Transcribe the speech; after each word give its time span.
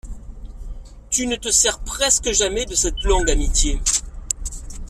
Tu 1.11 1.27
ne 1.27 1.35
te 1.35 1.49
sers 1.51 1.77
presque 1.81 2.31
jamais 2.31 2.65
de 2.65 2.73
cette 2.73 3.03
longue 3.03 3.29
amitié. 3.29 3.79